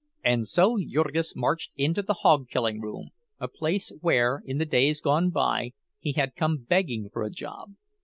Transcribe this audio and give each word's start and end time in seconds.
And 0.23 0.47
so 0.47 0.79
Jurgis 0.79 1.35
marched 1.35 1.73
into 1.75 2.01
the 2.01 2.15
hog 2.21 2.47
killing 2.49 2.81
room, 2.81 3.09
a 3.39 3.47
place 3.47 3.91
where, 4.01 4.41
in 4.47 4.57
the 4.57 4.65
days 4.65 4.99
gone 4.99 5.29
by, 5.29 5.73
he 5.99 6.13
had 6.13 6.35
come 6.35 6.57
begging 6.67 7.07
for 7.11 7.21
a 7.21 7.29
job. 7.29 7.73